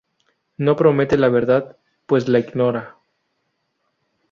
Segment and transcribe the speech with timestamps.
[0.57, 2.95] No promete la Verdad, pues la ignora.